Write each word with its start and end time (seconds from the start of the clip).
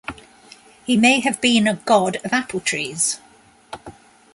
He 0.83 0.97
may 0.97 1.19
have 1.19 1.39
been 1.41 1.67
a 1.67 1.75
god 1.75 2.15
of 2.25 2.33
apple 2.33 2.59
trees. 2.59 3.19